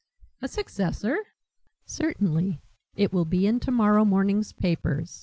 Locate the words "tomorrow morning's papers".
3.59-5.19